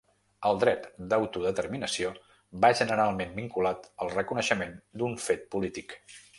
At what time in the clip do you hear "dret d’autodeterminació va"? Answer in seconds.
0.61-2.73